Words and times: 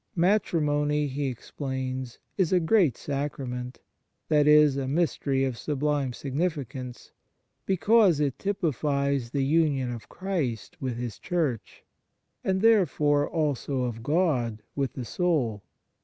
"Matrimony," 0.29 1.05
he 1.05 1.27
explains," 1.27 2.17
is 2.35 2.51
a 2.51 2.59
great 2.59 2.97
sacrament 2.97 3.81
"that 4.29 4.47
is, 4.47 4.75
a 4.75 4.87
mystery 4.87 5.43
of 5.45 5.59
sub 5.59 5.83
lime 5.83 6.11
significance, 6.11 7.11
because 7.67 8.19
it 8.19 8.39
typifies 8.39 9.29
the 9.29 9.45
union 9.45 9.91
of 9.91 10.09
Christ 10.09 10.81
with 10.81 10.97
His 10.97 11.19
Church, 11.19 11.83
and 12.43 12.61
therefore 12.63 13.29
also 13.29 13.83
of 13.83 14.01
God 14.01 14.63
with 14.75 14.93
the 14.93 15.05
soul. 15.05 15.61